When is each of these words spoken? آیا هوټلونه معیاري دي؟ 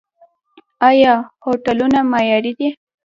آیا 0.89 1.13
هوټلونه 1.45 1.99
معیاري 2.11 2.51
دي؟ 2.59 2.69